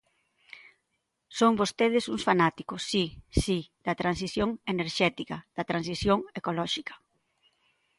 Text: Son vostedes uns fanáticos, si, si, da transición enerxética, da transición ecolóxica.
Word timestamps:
Son 1.39 1.51
vostedes 1.61 2.05
uns 2.13 2.25
fanáticos, 2.29 2.81
si, 2.91 3.03
si, 3.41 3.59
da 3.85 3.93
transición 4.01 4.49
enerxética, 4.73 5.35
da 5.57 5.63
transición 5.71 6.19
ecolóxica. 6.39 6.93